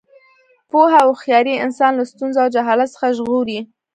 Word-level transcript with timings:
پوهه 0.69 0.97
او 1.05 1.09
هوښیاري 1.13 1.53
انسان 1.65 1.91
له 1.99 2.03
ستونزو 2.11 2.37
او 2.43 2.49
جهالت 2.55 2.89
څخه 2.93 3.07
ژغوري. 3.17 3.59